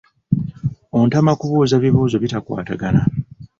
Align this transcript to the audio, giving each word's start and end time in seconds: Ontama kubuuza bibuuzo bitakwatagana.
Ontama 0.99 1.31
kubuuza 1.39 1.75
bibuuzo 1.83 2.17
bitakwatagana. 2.23 3.01